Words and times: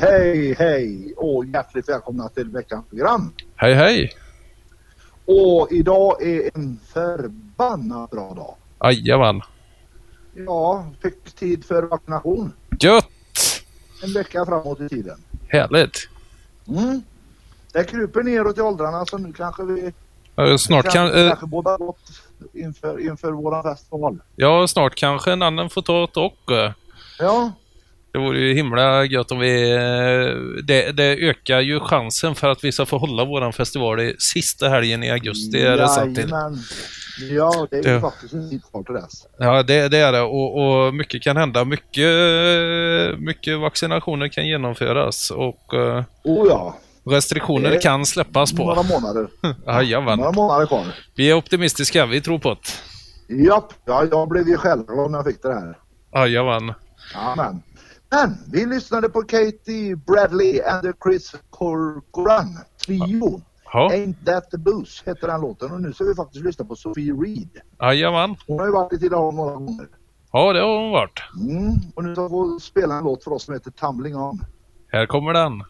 Hej, 0.00 0.54
hej, 0.58 1.14
och 1.16 1.44
hjärtligt 1.46 1.88
välkomna 1.88 2.28
till 2.28 2.48
veckans 2.48 2.86
program. 2.88 3.32
Hej, 3.56 3.74
hej. 3.74 4.12
Och 5.26 5.68
idag 5.70 6.22
är 6.22 6.50
en 6.54 6.78
förbannat 6.92 8.10
bra 8.10 8.34
dag. 8.34 8.54
Jajamän. 8.92 9.40
Ja, 10.46 10.86
fick 11.02 11.34
tid 11.34 11.64
för 11.64 11.82
vaccination. 11.82 12.52
Gött! 12.80 13.08
En 14.02 14.12
vecka 14.12 14.46
framåt 14.46 14.80
i 14.80 14.88
tiden. 14.88 15.18
Härligt. 15.48 16.08
Mm. 16.68 17.02
Det 17.72 17.84
kryper 17.84 18.22
neråt 18.22 18.58
i 18.58 18.60
åldrarna 18.60 19.06
så 19.06 19.18
nu 19.18 19.32
kanske 19.32 19.62
vi 19.62 19.92
uh, 20.40 20.56
snart 20.56 20.84
kan, 20.84 20.92
kanske, 20.92 21.22
uh, 21.22 21.28
kanske 21.28 21.46
båda 21.46 21.76
gott 21.76 22.22
inför, 22.52 23.00
inför 23.00 23.32
våra 23.32 23.62
festival. 23.62 24.18
Ja, 24.36 24.66
snart 24.68 24.94
kanske 24.94 25.32
en 25.32 25.42
annan 25.42 25.70
får 25.70 25.82
ta 25.82 26.04
ett 26.04 26.16
och. 26.16 26.38
Ja. 27.18 27.52
Det 28.14 28.20
vore 28.20 28.38
ju 28.40 28.54
himla 28.54 29.04
gött 29.04 29.30
om 29.32 29.38
vi... 29.38 29.72
eh, 29.72 30.62
Det, 30.64 30.92
det 30.92 31.04
ökar 31.28 31.60
ju 31.60 31.80
chansen 31.80 32.34
för 32.34 32.48
att 32.48 32.64
vi 32.64 32.72
ska 32.72 32.86
få 32.86 32.98
hålla 32.98 33.24
våran 33.24 33.52
festival 33.52 34.00
i 34.00 34.14
sista 34.18 34.68
helgen 34.68 35.02
i 35.02 35.10
augusti. 35.10 35.60
Är 35.62 35.76
det 35.76 35.88
sant 35.88 36.16
till. 36.16 36.30
Ja, 37.30 37.66
det 37.70 37.76
är 37.86 37.94
ju 37.94 38.00
faktiskt 38.00 38.32
en 38.34 38.50
bit 38.50 38.62
kvar 38.70 38.82
till 38.82 38.94
dess. 38.94 39.26
Ja, 39.38 39.62
det, 39.62 39.88
det 39.88 39.98
är 39.98 40.12
det. 40.12 40.20
Och, 40.20 40.86
och 40.86 40.94
mycket 40.94 41.22
kan 41.22 41.36
hända. 41.36 41.64
Mycket, 41.64 42.08
mycket 43.18 43.58
vaccinationer 43.58 44.28
kan 44.28 44.46
genomföras 44.46 45.30
och 45.30 45.74
eh, 45.74 46.04
Oh 46.24 46.46
ja, 46.48 46.76
restriktioner 47.10 47.70
Det- 47.70 47.78
kan 47.82 48.06
släppas 48.06 48.52
några 48.52 48.74
på. 48.74 48.82
månader. 48.82 49.28
Jajamän. 49.66 50.18
Några 50.18 50.32
månader 50.32 50.66
kvar. 50.66 50.84
Vi 51.16 51.30
är 51.30 51.34
optimistiska. 51.34 52.06
Vi 52.06 52.20
tror 52.20 52.38
på 52.38 52.56
det. 53.28 53.34
Japp, 53.44 53.72
ja, 53.84 54.04
jag 54.10 54.28
blev 54.28 54.48
ju 54.48 54.56
självglad 54.56 55.10
när 55.10 55.18
jag 55.18 55.26
fick 55.26 55.42
det 55.42 55.54
här. 55.54 55.76
Jajamän. 56.26 56.72
Amen. 57.14 57.62
Men 58.14 58.38
vi 58.52 58.66
lyssnade 58.66 59.08
på 59.08 59.22
Katie 59.22 59.96
Bradley 59.96 60.60
and 60.60 60.82
the 60.82 60.92
Chris 61.04 61.34
Corcoran 61.50 62.58
Trio. 62.86 63.40
Ja, 63.72 63.88
Ain't 63.92 64.24
that 64.26 64.50
the 64.50 64.58
blues 64.58 65.02
heter 65.06 65.28
den 65.28 65.40
låten 65.40 65.72
och 65.72 65.80
nu 65.80 65.92
ska 65.92 66.04
vi 66.04 66.14
faktiskt 66.14 66.44
lyssna 66.44 66.64
på 66.64 66.76
Sophie 66.76 67.12
Reed. 67.12 67.48
jajamän. 67.80 68.36
Hon 68.46 68.58
har 68.58 68.66
ju 68.66 68.72
varit 68.72 68.92
i 68.92 68.98
Tidaholm 68.98 69.36
några 69.36 69.54
gånger. 69.54 69.88
Ja, 70.32 70.52
det 70.52 70.60
har 70.60 70.80
hon 70.80 70.90
varit. 70.90 71.22
Mm. 71.40 71.72
Och 71.94 72.04
nu 72.04 72.14
ska 72.14 72.26
hon 72.26 72.60
spela 72.60 72.94
en 72.94 73.04
låt 73.04 73.24
för 73.24 73.32
oss 73.32 73.44
som 73.44 73.54
heter 73.54 73.70
Tumbling 73.70 74.16
On. 74.16 74.38
Här 74.92 75.06
kommer 75.06 75.32
den. 75.32 75.62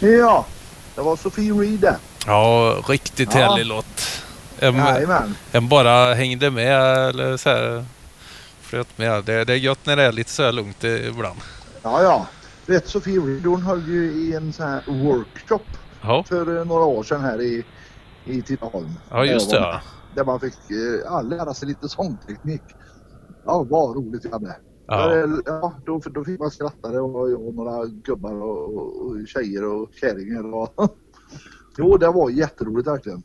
Ja, 0.00 0.46
det 0.94 1.00
var 1.00 1.16
Sofie 1.16 1.52
Reed 1.52 1.80
det. 1.80 1.96
Ja, 2.26 2.76
riktigt 2.88 3.34
Ja. 3.34 3.40
härlig 3.40 3.66
låt. 3.66 3.86
En, 4.58 4.74
Jajamän. 4.76 5.34
en 5.52 5.68
bara 5.68 6.14
hängde 6.14 6.50
med 6.50 6.98
eller 7.08 7.36
så 7.36 7.48
här 7.50 7.84
flöt 8.60 8.98
med. 8.98 9.24
Det, 9.24 9.44
det 9.44 9.52
är 9.52 9.56
gött 9.56 9.86
när 9.86 9.96
det 9.96 10.02
är 10.02 10.12
lite 10.12 10.30
så 10.30 10.42
här 10.42 10.52
lugnt 10.52 10.84
ibland. 10.84 11.38
Ja, 11.82 12.02
ja. 12.02 12.26
Vet 12.66 12.88
Sofie 12.88 13.20
Reed 13.20 13.46
hon 13.46 13.62
höll 13.62 13.88
ju 13.88 14.12
i 14.12 14.34
en 14.34 14.52
sån 14.52 14.66
här 14.68 14.82
workshop 14.86 15.62
Ja, 16.02 16.24
för 16.28 16.58
eh, 16.58 16.64
några 16.64 16.84
år 16.84 17.02
sedan 17.02 17.20
här 17.20 17.40
i, 17.40 17.64
i 18.24 18.42
Tidaholm. 18.42 18.94
ja 19.10 19.24
just 19.24 19.50
det. 19.50 19.56
Ja. 19.56 19.80
Där 20.14 20.24
man 20.24 20.40
fick 20.40 20.54
eh, 21.10 21.22
lära 21.28 21.54
sig 21.54 21.68
lite 21.68 21.88
sångteknik. 21.88 22.62
Ja, 23.46 23.62
vad 23.70 23.96
roligt 23.96 24.24
vi 24.24 24.30
hade. 24.30 24.56
Ja. 24.88 25.16
Eh, 25.16 25.24
Ja, 25.46 25.74
då, 25.86 26.00
då 26.10 26.24
fick 26.24 26.40
man 26.40 26.50
skratta. 26.50 26.88
Det 26.88 27.00
var 27.00 27.28
jag 27.28 27.46
och 27.46 27.54
några 27.54 27.86
gubbar 27.86 28.42
och, 28.42 29.06
och, 29.06 29.28
tjejer 29.28 29.64
och 29.64 29.88
kärringar. 30.00 30.54
Och 30.54 30.72
jo, 31.78 31.96
det 31.96 32.06
var 32.08 32.30
jätteroligt 32.30 32.88
verkligen. 32.88 33.22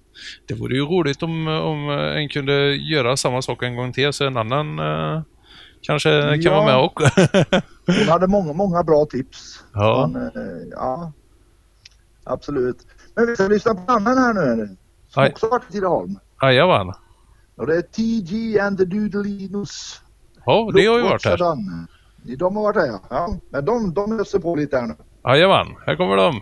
Det 0.48 0.54
vore 0.54 0.76
ju 0.76 0.82
roligt 0.86 1.24
om, 1.24 1.48
om 1.48 1.90
en 1.90 2.30
kunde 2.30 2.76
göra 2.76 3.18
samma 3.18 3.42
sak 3.42 3.64
en 3.64 3.76
gång 3.76 3.94
till 3.94 4.14
så 4.14 4.26
en 4.26 4.38
annan 4.38 4.80
eh, 4.80 5.22
kanske 5.82 6.10
kan 6.22 6.42
Ja. 6.42 6.52
vara 6.56 6.66
med 6.66 6.78
också. 6.86 7.08
Hon 8.00 8.08
hade 8.10 8.28
många, 8.28 8.54
många 8.54 8.84
bra 8.84 9.06
tips. 9.06 9.64
Ja. 9.74 10.10
Men, 10.14 10.26
eh, 10.26 10.68
ja. 10.72 11.12
Absolut. 12.24 12.78
Men 13.16 13.28
vi 13.28 13.36
ska 13.36 13.48
lyssna 13.48 13.76
på 13.76 13.82
en 13.92 14.08
annan 14.08 14.18
här 14.38 14.56
nu. 14.56 14.78
Som 15.08 15.24
Nej. 15.24 15.32
också 15.32 15.48
varit 15.48 15.70
i 15.70 15.72
Tidaholm. 15.72 16.16
Jajamän. 16.42 16.94
Och 17.56 17.68
det 17.68 17.76
är 17.76 17.82
TG 17.82 18.60
and 18.60 18.78
the 18.78 18.86
Doodleinos. 18.86 20.02
Ja, 20.46 20.72
det 20.74 20.86
har 20.86 20.98
ju 20.98 21.04
varit 21.04 21.26
här. 21.26 21.38
De 22.38 22.56
har 22.56 22.64
varit 22.64 22.76
här 22.76 22.88
ja. 22.88 23.02
ja. 23.10 23.36
Men 23.50 23.66
de, 23.66 23.94
de 23.94 24.20
öser 24.20 24.40
på 24.40 24.56
lite 24.56 24.78
här 24.78 24.88
nu. 24.88 24.96
Jajamän, 25.24 25.68
här 25.86 25.96
kommer 25.96 26.18
de. 26.18 26.42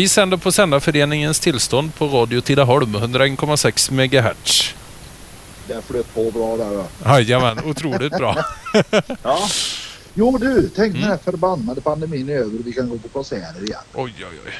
Vi 0.00 0.08
sänder 0.08 0.36
på 0.36 0.52
Sändarföreningens 0.52 1.40
tillstånd 1.40 1.94
på 1.94 2.06
Radio 2.06 2.40
Tidaholm, 2.40 2.96
101,6 2.96 3.90
MHz. 3.92 4.74
Det 5.68 5.82
flöt 5.82 6.14
på 6.14 6.30
bra 6.30 6.56
där 6.56 6.76
va. 6.76 6.84
Jajamän, 7.04 7.58
otroligt 7.64 8.12
bra. 8.18 8.36
Ja. 9.22 9.38
Jo 10.14 10.38
du, 10.38 10.70
tänk 10.76 10.94
Mm. 10.94 11.00
när 11.00 11.08
den 11.08 11.10
här 11.10 11.24
förbannade 11.24 11.80
pandemin 11.80 12.28
är 12.28 12.32
över 12.32 12.58
och 12.60 12.66
vi 12.66 12.72
kan 12.72 12.88
gå 12.88 12.98
på 12.98 13.08
konserter 13.08 13.62
igen. 13.64 13.80
Oj, 13.94 14.14
oj, 14.18 14.38
oj. 14.46 14.52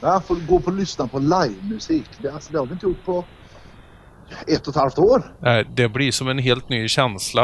Ja, 0.00 0.22
få 0.28 0.34
gå 0.48 0.60
på 0.60 0.66
och 0.70 0.76
lyssna 0.76 1.06
på 1.06 1.18
livemusik. 1.18 2.04
Det, 2.22 2.28
alltså, 2.30 2.52
det 2.52 2.58
har 2.58 2.66
vi 2.66 2.72
inte 2.72 2.86
gjort 2.86 3.04
på 3.04 3.24
ett 4.46 4.66
och 4.66 4.74
ett 4.74 4.80
halvt 4.80 4.98
år. 4.98 5.34
Nej, 5.40 5.66
Det 5.74 5.88
blir 5.88 6.12
som 6.12 6.28
en 6.28 6.38
helt 6.38 6.68
ny 6.68 6.88
känsla. 6.88 7.42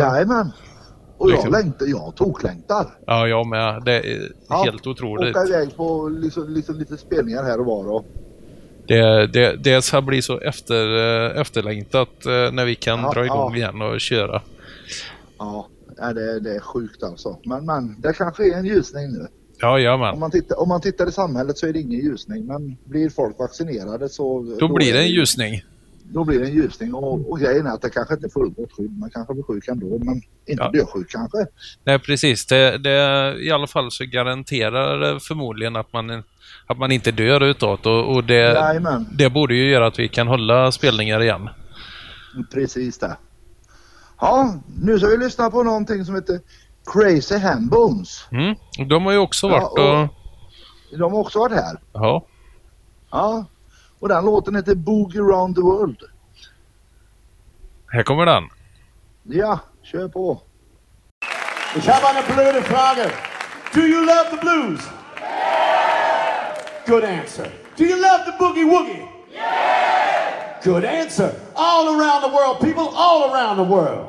Jajamän. 0.00 0.52
Och 1.18 1.30
jag 1.30 1.34
Liksom. 1.34 1.52
längtar, 1.52 1.86
jag 1.86 2.12
toklängtar. 2.16 2.86
Ja, 3.06 3.28
jag 3.28 3.46
med. 3.46 3.82
Det 3.84 3.92
är 4.14 4.32
Ja, 4.48 4.62
helt 4.64 4.86
otroligt. 4.86 5.36
Åka 5.36 5.46
iväg 5.48 5.76
på 5.76 6.08
liksom, 6.08 6.48
liksom 6.54 6.78
lite 6.78 6.96
spelningar 6.96 7.42
här 7.42 7.60
och 7.60 7.66
var. 7.66 7.88
Och, 7.92 8.04
Det, 8.86 9.26
det, 9.26 9.56
det 9.56 9.82
ska 9.82 10.00
bli 10.02 10.22
så 10.22 10.38
efter, 10.40 10.96
eh, 11.34 11.40
efterlängtat 11.40 12.26
eh, 12.26 12.52
när 12.52 12.64
vi 12.64 12.74
kan 12.74 13.00
Ja, 13.00 13.12
dra 13.12 13.24
igång 13.24 13.50
ja. 13.52 13.56
igen 13.56 13.82
och 13.82 14.00
köra. 14.00 14.42
ja, 15.38 15.68
det, 16.14 16.40
det 16.40 16.54
är 16.54 16.60
sjukt 16.60 17.02
alltså. 17.02 17.38
Men, 17.44 17.66
men 17.66 18.00
det 18.00 18.12
kanske 18.12 18.44
är 18.54 18.58
en 18.58 18.64
ljusning 18.66 19.12
nu. 19.12 19.26
Ja, 19.60 19.68
Om 19.74 19.80
jajamän. 19.82 20.18
man, 20.18 20.30
tittar, 20.30 20.60
om 20.60 20.68
man 20.68 20.80
tittar 20.80 21.08
i 21.08 21.12
samhället 21.12 21.58
så 21.58 21.66
är 21.66 21.72
det 21.72 21.78
ingen 21.80 22.00
ljusning. 22.00 22.46
Men 22.46 22.76
blir 22.84 23.10
folk 23.10 23.38
vaccinerade 23.38 24.08
så... 24.08 24.56
Då 24.60 24.74
blir 24.74 24.88
är 24.88 24.92
det 24.92 25.02
en 25.04 25.08
ljusning. 25.10 25.62
Då 26.04 26.24
blir 26.24 26.38
det 26.40 26.46
en 26.46 26.52
ljusning. 26.54 26.94
Och, 26.94 27.30
och 27.30 27.38
grejen 27.40 27.66
är 27.66 27.70
att 27.70 27.82
det 27.82 27.90
kanske 27.90 28.14
inte 28.14 28.26
är 28.26 28.30
fullgott 28.30 28.72
skydd. 28.76 28.98
Man 28.98 29.10
kanske 29.10 29.34
blir 29.34 29.42
sjuk 29.44 29.68
ändå. 29.68 29.86
Men 29.98 30.14
inte 30.46 30.62
Ja. 30.62 30.70
dödsjuk 30.70 31.10
kanske. 31.10 31.38
Nej, 31.84 31.98
precis. 31.98 32.46
Det, 32.46 32.78
det, 32.78 33.34
I 33.40 33.50
alla 33.50 33.66
fall 33.66 33.90
så 33.90 34.04
garanterar 34.04 34.98
det 34.98 35.20
förmodligen 35.20 35.76
att 35.76 35.92
man, 35.92 36.22
att 36.66 36.78
man 36.78 36.92
inte 36.92 37.10
dör 37.10 37.40
det. 37.40 37.62
Och, 37.62 38.14
och 38.16 38.24
det, 38.24 38.34
Jajamän, 38.34 39.06
det 39.18 39.30
borde 39.30 39.54
ju 39.54 39.70
göra 39.70 39.86
att 39.86 39.98
vi 39.98 40.08
kan 40.08 40.26
hålla 40.28 40.72
spelningar 40.72 41.22
igen. 41.22 41.48
precis 42.52 42.98
det. 42.98 43.16
Ja, 44.20 44.54
nu 44.82 44.98
ska 44.98 45.08
vi 45.08 45.16
lyssna 45.16 45.50
på 45.50 45.62
någonting 45.62 46.04
som 46.04 46.14
heter 46.14 46.40
Crazy 46.92 47.36
Handbones. 47.38 48.26
Mm. 48.30 48.54
De 48.88 49.04
har 49.04 49.12
ju 49.12 49.18
också 49.18 49.46
Ja, 49.48 49.52
varit 49.52 49.78
och- 49.78 50.02
och... 50.02 50.08
De 50.98 51.12
har 51.12 51.18
också 51.20 51.38
varit 51.38 51.52
här. 51.52 51.76
Ja. 51.92 52.26
Ja. 53.10 53.44
Och 54.02 54.08
den 54.08 54.24
låten 54.24 54.54
heter 54.54 54.74
Boogie 54.74 55.20
Around 55.20 55.54
the 55.54 55.62
World. 55.62 56.02
Här 57.92 58.02
kommer 58.02 58.26
den. 58.26 58.48
Ja, 59.22 59.60
kör 59.82 60.08
på. 60.08 60.40
Ich 61.76 61.88
habe 61.88 62.06
eine 62.08 62.34
blöde 62.34 62.62
Frage. 62.62 63.10
Do 63.74 63.80
you 63.80 64.06
love 64.06 64.30
the 64.30 64.36
blues? 64.36 64.80
Good 66.86 67.04
answer. 67.04 67.46
Do 67.76 67.84
you 67.84 67.96
love 67.96 68.24
the 68.24 68.32
boogie 68.38 68.64
woogie? 68.64 69.08
Good 70.64 70.84
answer. 70.84 71.30
All 71.54 71.88
around 71.88 72.22
the 72.22 72.36
world, 72.36 72.60
people 72.60 72.88
all 72.96 73.32
around 73.32 73.56
the 73.56 73.74
world. 73.74 74.08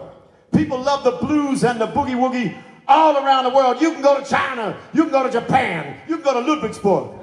People 0.51 0.77
love 0.77 1.03
the 1.03 1.25
blues 1.25 1.63
and 1.63 1.79
the 1.79 1.87
boogie 1.87 2.15
woogie 2.15 2.55
all 2.87 3.17
around 3.17 3.43
the 3.43 3.55
world. 3.55 3.81
You 3.81 3.93
can 3.93 4.01
go 4.01 4.19
to 4.19 4.25
China, 4.25 4.75
you 4.93 5.03
can 5.03 5.11
go 5.11 5.23
to 5.23 5.31
Japan, 5.31 5.97
you 6.07 6.17
can 6.17 6.23
go 6.23 6.33
to 6.33 6.39
Ludwigsburg. 6.39 7.22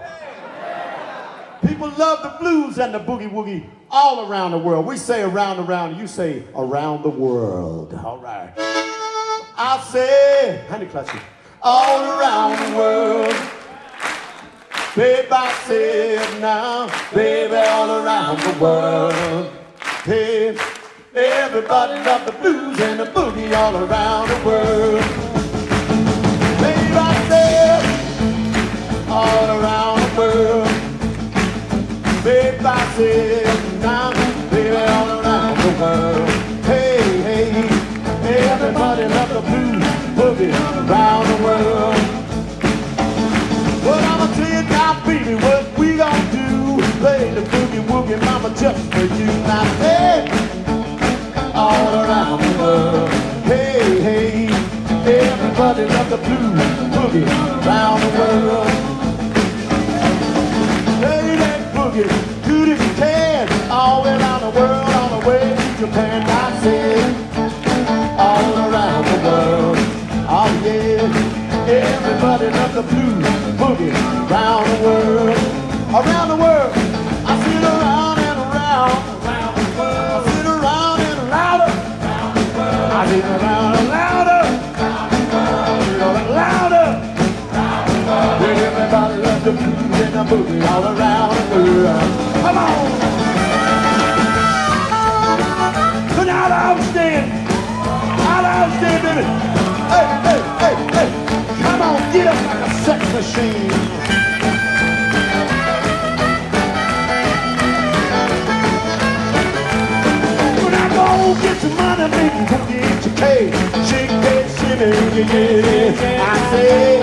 People 1.67 1.91
love 1.99 2.23
the 2.23 2.37
blues 2.39 2.79
and 2.79 2.95
the 2.95 2.99
boogie 2.99 3.31
woogie 3.31 3.69
all 3.91 4.31
around 4.31 4.53
the 4.53 4.59
world. 4.59 4.87
We 4.87 4.97
say 4.97 5.23
around, 5.23 5.59
around, 5.59 5.99
you 5.99 6.07
say 6.07 6.45
around 6.55 7.03
the 7.03 7.11
world. 7.11 7.93
All 8.05 8.19
right. 8.19 8.53
I 8.57 9.79
say, 9.93 10.65
honey 10.69 10.87
clutching, 10.87 11.21
all 11.63 12.19
around 12.19 12.73
the 12.73 12.77
world. 12.77 13.35
Babe, 14.97 15.27
I 15.31 15.53
say 15.67 16.17
it 16.17 16.41
now, 16.41 16.89
baby, 17.15 17.55
all 17.55 18.05
around 18.05 18.41
the 18.41 18.59
world. 18.59 19.53
Hey, 20.05 20.57
everybody 21.15 22.03
love 22.05 22.25
the 22.25 22.33
blues 22.33 22.81
and 22.81 23.01
the 23.01 23.05
boogie 23.05 23.55
all 23.55 23.77
around 23.77 24.29
the 24.29 24.47
world. 24.47 25.03
Babe, 26.61 26.97
I 26.97 27.15
say 27.29 27.49
it 27.69 29.09
all 29.11 29.61
around 29.61 29.61
the 29.61 29.95
world. 29.95 30.00
Babe, 32.23 32.67
I 32.67 34.30
the 72.83 72.89
blues, 72.89 73.27
boogie 73.61 73.93
around 74.31 74.65
the 74.65 74.77
world, 74.85 75.37
around 75.93 76.29
the 76.29 76.37
world. 76.37 76.73
I 77.27 77.37
sit 77.45 77.63
around 77.63 78.19
and 78.19 78.39
around, 78.47 78.97
around 79.21 79.55
the 79.57 79.69
world. 79.79 80.11
I 80.17 80.33
sit 80.33 80.47
around 80.47 81.01
and 81.01 81.21
louder, 81.29 81.73
I 82.97 83.07
sit 83.11 83.25
around 83.25 83.73
and 83.77 83.89
louder, 83.97 84.43
louder, 86.01 86.33
louder. 86.41 86.89
Everybody 88.67 89.17
loves 89.23 89.45
the 89.45 89.53
blues 89.53 90.01
and 90.01 90.15
the 90.15 90.25
boogie 90.31 90.71
all 90.71 90.85
around 90.85 91.40
sex 103.01 103.13
machine. 103.13 103.71
When 110.63 110.75
I 110.75 110.89
go 110.95 111.35
get 111.43 111.57
some 111.59 111.77
money, 111.77 112.09
baby, 112.11 112.45
go 112.51 112.59
get 112.69 113.07
your 113.07 113.17
cake. 113.17 113.55
Shake 113.89 114.11
that 114.25 114.47
shimmy, 114.57 114.91
yeah, 115.19 116.01
yeah. 116.01 116.23
I 116.23 116.25
say, 116.51 117.03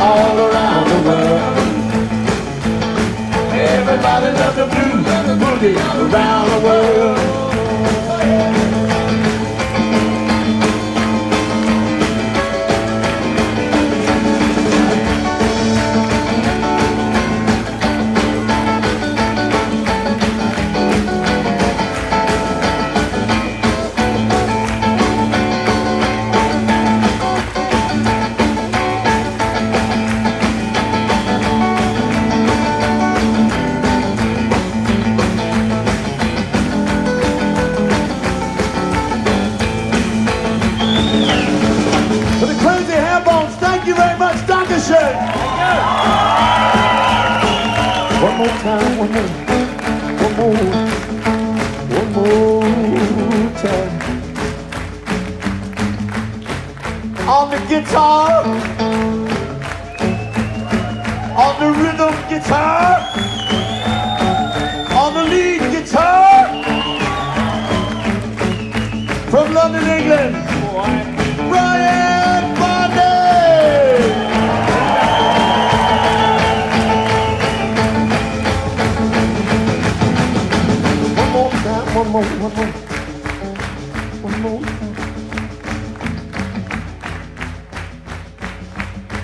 all 0.00 0.36
around 0.38 0.86
the 0.88 1.08
world. 1.08 1.58
Everybody 3.54 4.26
loves 4.38 4.56
the 4.56 4.66
blues, 4.66 5.06
boogie 5.40 5.76
around 6.12 6.50
the 6.50 6.66
world. 6.66 7.18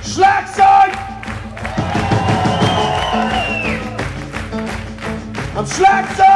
Schlagzeug! 0.03 0.93
Am 5.55 5.67
Schlagzeug! 5.67 6.28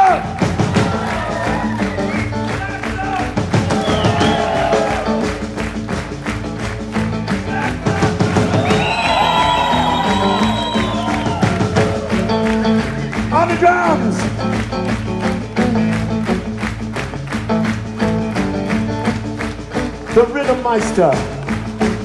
Meister, 20.73 21.11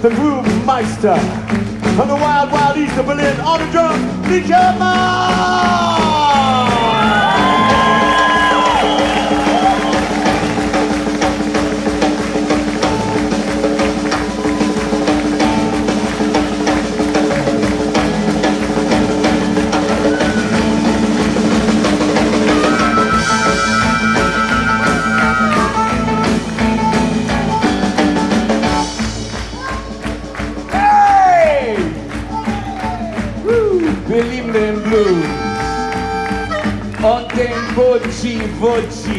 the 0.02 0.10
groove 0.10 0.66
meister, 0.66 1.18
from 1.96 2.08
the 2.08 2.14
wild, 2.14 2.52
wild 2.52 2.76
east 2.76 2.98
of 2.98 3.06
Berlin 3.06 3.40
on 3.40 3.60
the 3.60 3.72
drums, 3.72 4.78
Ma! 4.78 6.17
noite. 38.80 39.17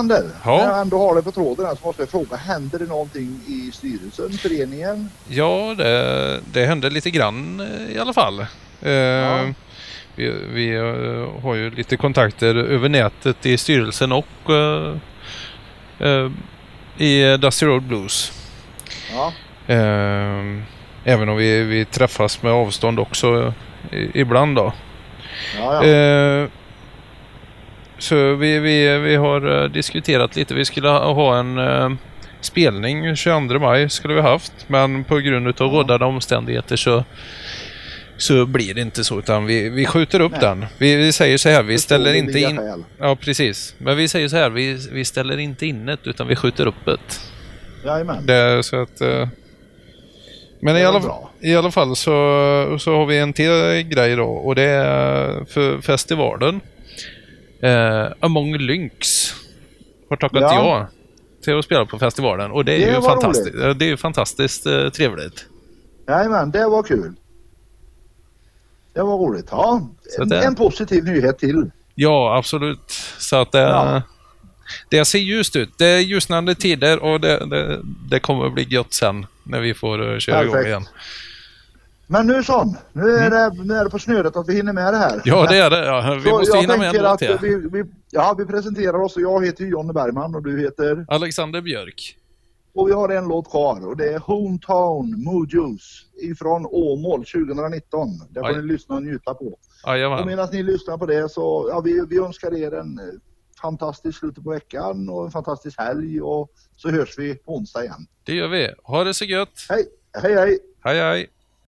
Alexander, 0.00 0.30
Ja. 0.44 0.56
när 0.56 0.64
jag 0.72 0.80
ändå 0.80 0.98
har 0.98 1.14
det 1.14 1.22
på 1.22 1.32
tråden 1.32 1.66
här 1.66 1.74
så 1.74 1.86
måste 1.86 2.02
jag 2.02 2.08
fråga, 2.08 2.36
händer 2.36 2.78
det 2.78 2.84
någonting 2.86 3.40
i 3.46 3.70
styrelsen, 3.72 4.32
föreningen? 4.32 5.10
Ja, 5.28 5.74
det, 5.78 6.40
det 6.52 6.66
hände 6.66 6.90
lite 6.90 7.10
grann 7.10 7.60
eh, 7.60 7.96
i 7.96 7.98
alla 7.98 8.12
fall. 8.12 8.40
Eh, 8.82 9.48
Vi, 10.16 10.30
vi 10.52 10.74
eh, 10.76 11.42
har 11.42 11.54
ju 11.54 11.70
lite 11.70 11.96
kontakter 11.96 12.54
över 12.54 12.88
nätet 12.88 13.46
i 13.46 13.58
styrelsen 13.58 14.12
och 14.12 14.26
eh, 14.50 14.94
eh, 15.98 16.30
i 16.98 17.36
Dusty 17.36 17.66
Road 17.66 17.82
Blues. 17.82 18.32
Ja, 19.14 19.32
även 21.04 21.28
om 21.28 21.36
vi, 21.36 21.62
vi 21.62 21.84
träffas 21.84 22.42
med 22.42 22.52
avstånd 22.52 23.00
också 23.00 23.54
ibland 24.14 24.56
då. 24.56 24.72
ja, 25.58 25.86
ja. 25.86 26.46
Så 28.00 28.34
vi, 28.34 28.58
vi, 28.58 28.98
vi 28.98 29.16
har 29.16 29.62
eh, 29.62 29.70
diskuterat 29.70 30.36
lite. 30.36 30.54
Vi 30.54 30.64
skulle 30.64 30.88
ha 30.88 31.38
en 31.38 31.58
eh, 31.58 31.90
spelning 32.40 33.16
22 33.16 33.58
maj 33.58 33.90
skulle 33.90 34.14
vi 34.14 34.20
haft. 34.20 34.52
Men 34.66 35.04
på 35.04 35.16
grund 35.18 35.46
av 35.48 35.72
rådande 35.72 36.06
omständigheter 36.06 36.76
så, 36.76 37.04
så 38.16 38.46
blir 38.46 38.74
det 38.74 38.80
inte 38.80 39.04
så. 39.04 39.18
Utan 39.18 39.46
vi, 39.46 39.68
vi 39.68 39.86
skjuter 39.86 40.20
upp 40.20 40.32
Nej. 40.32 40.40
den. 40.40 40.66
Vi, 40.78 40.96
vi 40.96 41.12
säger 41.12 41.38
så 41.38 41.48
här, 41.48 41.62
vi 41.62 41.78
ställer 41.78 42.14
inte 42.14 42.38
in... 42.38 42.56
skäl. 42.56 42.84
Ja, 42.98 43.16
precis. 43.16 43.74
Men 43.78 43.96
vi 43.96 44.08
säger 44.08 44.28
så 44.28 44.36
här, 44.36 44.50
vi, 44.50 44.78
vi 44.92 45.04
ställer 45.04 45.38
inte 45.38 45.66
in 45.66 45.86
det 45.86 45.98
utan 46.04 46.26
vi 46.26 46.36
skjuter 46.36 46.66
upp 46.66 46.84
det. 46.84 46.98
Jajamän. 47.84 48.26
det 48.26 48.34
är 48.34 48.62
så 48.62 48.82
att... 48.82 49.00
eh, 49.00 49.28
men 50.62 50.76
i 50.76 50.84
alla, 50.84 51.02
i 51.40 51.54
alla 51.54 51.70
fall 51.70 51.96
så, 51.96 52.76
så 52.80 52.96
har 52.96 53.06
vi 53.06 53.18
en 53.18 53.32
till 53.32 53.82
grej 53.82 54.16
då 54.16 54.24
och 54.24 54.54
det 54.54 54.62
är 54.62 55.44
för 55.44 55.80
festivalen. 55.80 56.60
Eh, 57.62 58.12
Among 58.20 58.56
Lynx 58.58 59.30
har 60.08 60.16
tackat 60.16 60.40
Ja. 60.40 60.54
ja. 60.54 60.88
till 61.44 61.58
att 61.58 61.64
spela 61.64 61.86
på 61.86 61.98
festivalen 61.98 62.50
och 62.50 62.64
det 62.64 62.72
är 62.74 62.86
Det 62.90 62.96
ju 62.96 63.02
fantastiskt, 63.02 63.54
eh, 63.54 63.70
det 63.70 63.90
är 63.90 63.96
fantastiskt 63.96 64.66
eh, 64.66 64.88
trevligt. 64.88 65.46
Jajamän, 66.08 66.50
det 66.50 66.66
var 66.68 66.82
kul. 66.82 67.12
Det 68.92 69.02
var 69.02 69.16
roligt. 69.18 69.46
Ja, 69.50 69.88
en, 70.18 70.28
det- 70.28 70.44
en 70.44 70.54
positiv 70.54 71.04
nyhet 71.04 71.38
till. 71.38 71.70
Ja, 71.94 72.36
absolut. 72.38 72.92
Så 73.18 73.36
att 73.36 73.52
det, 73.52 73.58
Ja. 73.58 74.02
det 74.88 75.04
ser 75.04 75.18
ljust 75.18 75.56
ut. 75.56 75.78
Det 75.78 75.86
är 75.86 75.98
ljusnande 76.00 76.54
tider 76.54 76.98
och 77.02 77.20
det, 77.20 77.46
det, 77.46 77.80
det 78.10 78.20
kommer 78.20 78.46
att 78.46 78.54
bli 78.54 78.62
gött 78.68 78.92
sen 78.92 79.26
när 79.44 79.60
vi 79.60 79.74
får 79.74 80.12
eh, 80.12 80.18
köra 80.18 80.42
igång 80.42 80.52
Perfekt. 80.52 80.68
igen. 80.68 80.84
Men 82.12 82.26
nu 82.26 82.42
son, 82.44 82.76
nu 82.92 83.10
är, 83.10 83.30
det, 83.30 83.64
nu 83.64 83.74
är 83.74 83.84
det 83.84 83.90
på 83.90 83.98
snöret 83.98 84.36
att 84.36 84.48
vi 84.48 84.54
hinner 84.54 84.72
med 84.72 84.92
det 84.94 84.98
här. 84.98 85.12
Mm. 85.12 85.22
Ja, 85.24 85.46
det 85.48 85.56
är 85.56 85.70
det. 85.70 85.84
Ja, 85.86 86.14
vi 86.24 86.30
Så 86.30 86.38
måste 86.38 86.58
hinna 86.58 86.76
med 86.76 86.94
en 86.94 87.06
att 87.06 87.18
till. 87.18 87.38
vi, 87.42 87.54
vi, 87.72 87.84
ja, 88.10 88.34
vi 88.38 88.44
presenterar 88.46 88.94
oss 89.00 89.16
och 89.16 89.22
jag 89.22 89.46
heter 89.46 89.64
Jonny 89.64 89.92
Bergman 89.92 90.34
och 90.34 90.42
du 90.42 90.60
heter 90.60 91.04
Alexander 91.08 91.60
Björk. 91.60 92.16
och 92.74 92.88
vi 92.88 92.92
har 92.92 93.08
en 93.08 93.28
låt 93.28 93.50
kvar 93.50 93.86
och 93.88 93.96
det 93.96 94.12
är 94.12 94.18
Hometown 94.18 95.22
Mojos 95.24 96.06
ifrån 96.22 96.66
Åmål 96.70 97.24
2019. 97.24 98.08
Det 98.30 98.40
får 98.40 98.48
Oj. 98.50 98.56
ni 98.56 98.62
lyssna 98.72 98.94
och 98.94 99.02
njuta 99.02 99.34
på. 99.34 99.44
Och 99.46 99.58
Jajamän. 99.86 100.26
medan 100.26 100.48
ni 100.52 100.62
lyssnar 100.62 100.98
på 100.98 101.06
det 101.06 101.28
så 101.32 101.66
ja, 101.70 101.80
vi, 101.80 102.00
vi 102.10 102.18
önskar 102.18 102.54
er 102.58 102.72
en 102.74 102.98
eh, 102.98 103.04
fantastisk 103.62 104.18
slut 104.18 104.44
på 104.44 104.50
veckan 104.50 105.08
och 105.08 105.24
en 105.24 105.30
fantastisk 105.30 105.78
helg 105.78 106.20
och 106.22 106.50
så 106.76 106.90
hörs 106.90 107.18
vi 107.18 107.34
på 107.34 107.54
onsdag 107.56 107.84
igen. 107.84 108.06
Det 108.24 108.34
gör 108.34 108.48
vi. 108.48 108.70
Ha 108.82 109.04
det 109.04 109.14
så 109.14 109.24
gött. 109.24 109.66
Hej, 109.68 109.84
hej, 110.22 110.34
hej! 110.34 110.58
Hej 110.84 110.98
hej. 111.00 111.26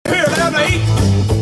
Here, 0.07 0.23
let 0.25 0.53
to 0.53 1.33
eat. 1.33 1.38